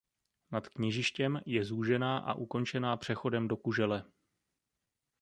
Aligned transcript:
Nad 0.51 0.67
kněžištěm 0.69 1.41
je 1.45 1.65
zúžená 1.65 2.17
a 2.17 2.33
ukončená 2.33 2.97
přechodem 2.97 3.47
do 3.47 3.57
kužele. 3.57 4.03